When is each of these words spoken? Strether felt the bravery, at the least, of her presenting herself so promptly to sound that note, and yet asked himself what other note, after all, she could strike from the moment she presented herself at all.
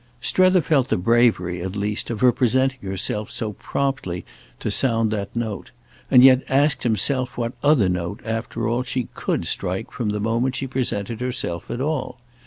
Strether 0.19 0.61
felt 0.61 0.87
the 0.87 0.97
bravery, 0.97 1.61
at 1.61 1.73
the 1.73 1.77
least, 1.77 2.09
of 2.09 2.21
her 2.21 2.31
presenting 2.31 2.79
herself 2.81 3.29
so 3.29 3.53
promptly 3.53 4.25
to 4.59 4.71
sound 4.71 5.11
that 5.11 5.35
note, 5.35 5.69
and 6.09 6.23
yet 6.23 6.41
asked 6.49 6.81
himself 6.81 7.37
what 7.37 7.53
other 7.61 7.87
note, 7.87 8.19
after 8.25 8.67
all, 8.67 8.81
she 8.81 9.09
could 9.13 9.45
strike 9.45 9.91
from 9.91 10.09
the 10.09 10.19
moment 10.19 10.55
she 10.55 10.65
presented 10.65 11.21
herself 11.21 11.69
at 11.69 11.81
all. 11.81 12.17